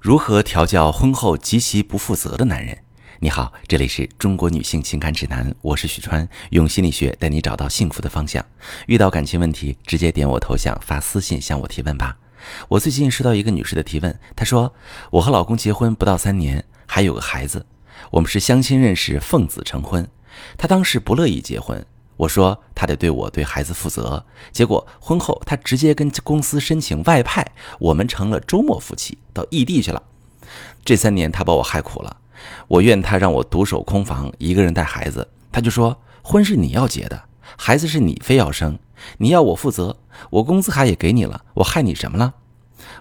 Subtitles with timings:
[0.00, 2.78] 如何调教婚后极其不负责的男人？
[3.18, 8.42] 你好，这里是中国女性情感指南，我是许川，用心理学带你找到幸福的方向。
[8.86, 12.16] 遇到感情问题，直接点我头像发私信向我提问吧。
[12.66, 14.72] 我最近收到一个女士的提问，她说
[15.10, 17.66] 我和老公结婚不到三年，还有个孩子，
[18.12, 20.08] 我们是相亲认识，奉子成婚。
[20.56, 21.84] 她当时不乐意结婚。
[22.20, 24.22] 我说他得对我对孩子负责，
[24.52, 27.46] 结果婚后他直接跟公司申请外派，
[27.78, 30.02] 我们成了周末夫妻，到异地去了。
[30.84, 32.14] 这三年他把我害苦了，
[32.68, 37.24] 我怨他让我独守空房，一个人带孩子，他就说婚是你要结的，
[37.56, 38.78] 孩子是你非要生，
[39.16, 39.96] 你要我负责，
[40.28, 42.34] 我工资卡也给你了，我害你什么了？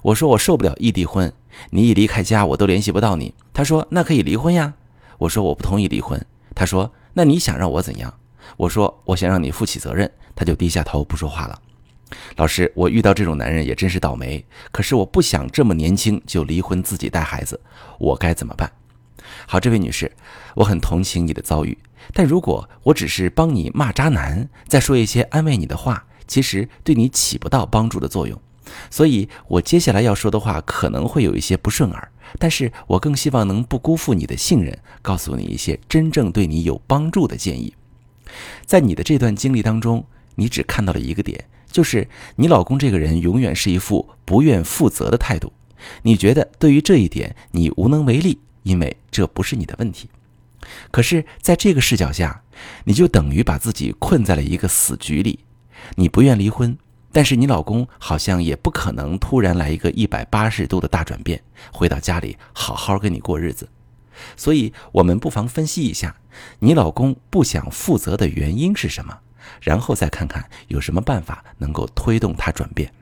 [0.03, 1.33] 我说我受不了异地婚，
[1.71, 3.33] 你一离开家我都联系不到你。
[3.53, 4.75] 他说那可以离婚呀。
[5.17, 6.25] 我说我不同意离婚。
[6.55, 8.13] 他说那你想让我怎样？
[8.57, 11.61] 我说我想让你负起责任，他就低下头不说话了。
[12.37, 14.43] 老师，我遇到这种男人也真是倒霉。
[14.71, 17.59] 可是我不想这么年轻就离婚，自己带孩子，
[17.99, 18.71] 我该怎么办？
[19.45, 20.11] 好，这位女士，
[20.55, 21.77] 我很同情你的遭遇，
[22.13, 28.41] 但如果我只是帮你骂渣男，再说一些安慰你的话，其实对你起不到帮助的作用。
[28.89, 37.73] 所以我接下来要说的话可能会有一些不顺耳，但是我更希望能不辜负你的信任，告诉你一些真正对你有帮助的建议。
[38.65, 45.51] 在你的这段经历当中，你只看到了一个点，就是你老公这个人永远是一副不愿负责的态度。
[46.01, 50.09] 你觉得对于这一点你无能为力，因为这不是你的问题。
[50.91, 52.43] 可是，在这个视角下，
[52.83, 55.39] 你就等于把自己困在了一个死局里。
[55.95, 56.77] 你不愿离婚，
[57.13, 63.67] 但是你老公好像也不可能突然来一个一百八十度的大转变，回到家里好好跟你过日子。
[64.35, 66.15] 所以，我们不妨分析一下，
[66.59, 69.19] 你老公不想负责的原因是什么，
[69.61, 72.93] 然后再看看有什么办法能够推动他转变。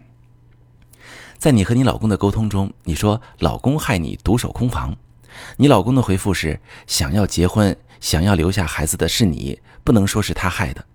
[1.38, 4.96] 在你和你老公的沟通中，你说老公害你独守空房，
[5.58, 10.86] 你老公的回复是想要结婚、想要留下孩子的是你，不能说是他害的。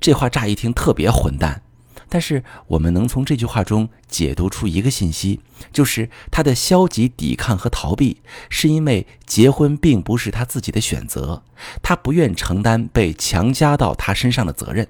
[0.00, 1.62] 这话乍一听特别混蛋。
[2.08, 5.40] 但是我们能从这句话中解读出一个信息，
[5.72, 11.42] 就是他的消极抵抗和逃避，是因为结婚并不是他自己的选择，
[11.82, 14.88] 他不愿承担被强加到他身上的责任。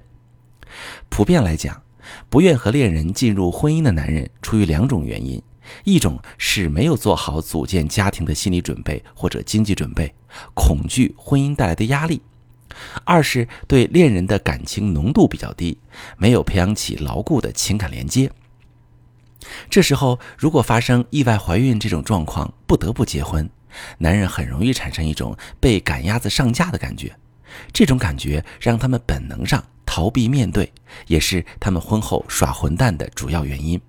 [1.09, 1.81] 普遍来讲，
[2.29, 5.41] 不愿和恋人进入婚姻的男人，出于两种原因：
[5.83, 10.13] 一种是没有做好组建家庭的心理准备或者经济准备，
[10.53, 12.21] 恐惧婚姻带来的压力。
[13.03, 15.77] 二是对恋人的感情浓度比较低，
[16.17, 18.31] 没有培养起牢固的情感连接。
[19.69, 23.49] 这时候，如果发生意外怀孕这种状况，不得不结婚，
[23.97, 27.15] 男人很容易产生一种被赶鸭子上架的感觉。
[27.73, 30.71] 这种感觉让他们本能上逃避面对，
[31.07, 33.79] 也是他们婚后耍混蛋的主要原因。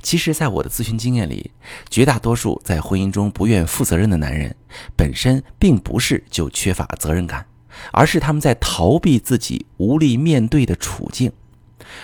[0.00, 1.50] 其实，在我的咨询经验里，
[1.90, 4.54] 绝大多数在婚姻中不愿负责任的男人，
[4.96, 7.46] 本身并不是就缺乏责任感。
[7.92, 11.32] 而是他们在逃避自己无力面对的处境。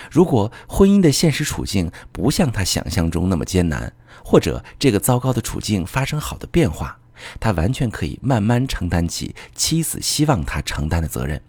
[0.09, 6.99] 如果婚姻的现实处境不像他想象中那么艰难，或者这个糟糕的处境发生好的变化，
[7.39, 11.41] 他完全可以慢慢承担起妻子希望他承担的责任。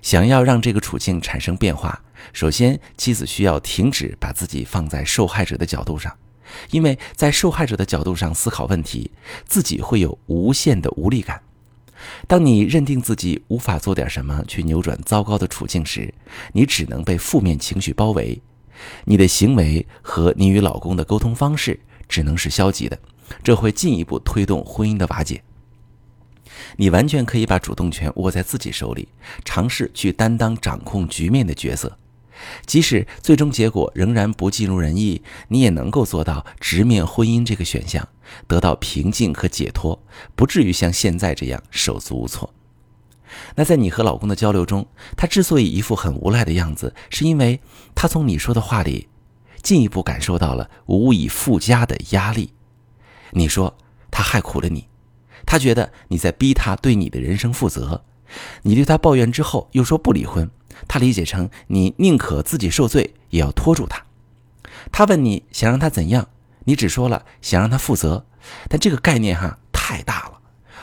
[0.00, 2.00] 想要让这个处境产生变化，
[2.32, 6.16] 首先妻子需要停止把自己放在受害者的角度上，
[6.70, 9.10] 因为在受害者的角度上思考问题，
[9.44, 11.42] 自己会有无限的无力感。
[12.26, 16.12] 当你认定自己无法做点什么去扭转糟糕的处境时，
[16.52, 18.40] 你只能被负面情绪包围，
[19.04, 22.98] 你的行为和你与老公的沟通方式只能是消极的，
[23.42, 25.42] 这会进一步推动婚姻的瓦解。
[26.76, 29.08] 你完全可以把主动权握在自己手里，
[29.44, 31.96] 尝试去担当掌控局面的角色。
[32.66, 38.08] 即使最终结果仍然不尽如人意，你也能够做到直面婚姻这个选项，
[38.46, 40.00] 得到平静和解脱，
[40.34, 42.52] 不至于像现在这样手足无措。
[43.56, 47.60] 那在你和老公的交流中，他之所以一副很无赖的样子，是因为
[47.94, 49.08] 他从你说的话里
[49.62, 52.52] 进一步感受到了无以复加的压力。
[53.32, 53.76] 你说
[54.10, 54.88] 他害苦了你，
[55.44, 58.04] 他觉得你在逼他对你的人生负责。
[58.62, 60.50] 你对他抱怨之后，又说不离婚。
[60.86, 64.04] 他理解成你宁可自己受罪，也要拖住他。
[64.92, 66.28] 他问你想让他怎样，
[66.64, 68.26] 你只说了想让他负责。
[68.68, 70.38] 但这个概念哈太大了。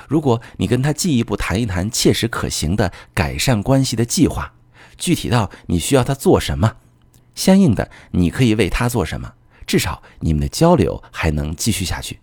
[0.08, 4.54] 如果你跟他进一步谈一谈切实可行的改善关系的计划，
[4.98, 6.76] 具体到你需要他做什么，
[7.34, 9.34] 相应的你可以为他做什么，
[9.66, 12.20] 至少你们的交流还能继续下去。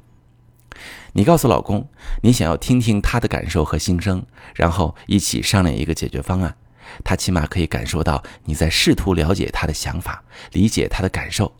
[1.14, 1.88] 你告诉老公，
[2.22, 4.24] 你想要听听他的感受和心声，
[4.54, 6.56] 然后一起商量一个解决方案。
[7.04, 11.54] 他起码可以感受到你在试图了解他的想法，理解他的感受，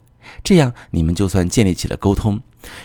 [0.45, 2.43] 这样你们就算建立起了沟通，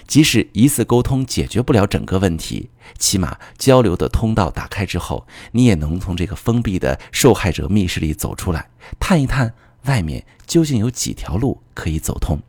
[0.07, 8.69] 即使一次沟通解决不了整个问题，起码交流的通道打开之后，你也能从这个封闭的受害者密室里走出来，
[9.00, 9.54] 探一探
[9.86, 12.40] 外面究竟有几条路可以走通。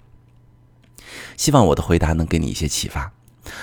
[1.36, 3.12] 希望我的回答能给你一些启发。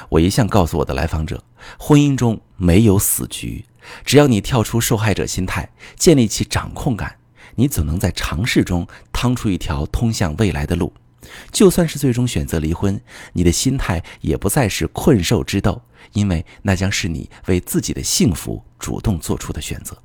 [0.10, 1.44] 我一向告诉我的来访者，
[1.78, 3.66] 婚姻中没有死局，
[4.04, 7.18] 只要你跳出受害者心态，建立起掌控感，
[7.56, 10.94] 你总能在尝试中趟出一条通向未来的路。
[11.52, 13.02] 就算是最终选择离婚，
[13.34, 15.82] 你的心态也不再是困兽之斗，
[16.14, 19.98] 因为那将是你为自己的幸福主动做出的选择。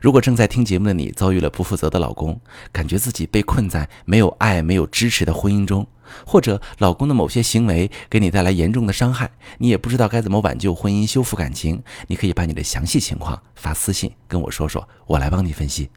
[0.00, 2.40] 如果正在听节目的你遭遇了不负责的老公，
[2.72, 5.86] 感觉自己被困在没有爱、没有支持的婚姻中，
[6.26, 15.88] 或者老公的某些行为给你带来严重的伤害，你也不知道该怎么挽救婚姻、修复感情，你可以把你的详细情况发私信跟我说说，我来帮你分析。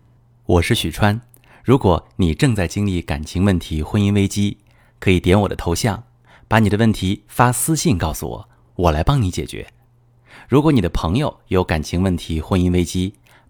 [0.45, 1.19] 我是许川。
[1.63, 4.59] 如果你正在经历感情问题、婚姻危机，
[5.00, 6.03] 可以点我的头像，
[6.47, 9.65] 把你的问题发私信告诉我，我来帮你解决。
[10.47, 13.15] 如果你的朋友有感情问题、婚姻危机，